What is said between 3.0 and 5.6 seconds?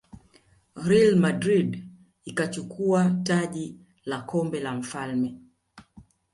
taji la kombe la mfalme